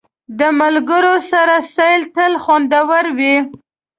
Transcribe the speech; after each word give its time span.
د 0.39 0.41
ملګرو 0.59 1.15
سره 1.31 1.55
سیل 1.75 2.01
تل 2.15 2.31
خوندور 2.43 3.05
وي. 3.17 3.35